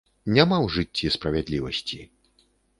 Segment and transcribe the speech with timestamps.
[0.37, 2.03] Няма ў жыцці справядлівасці!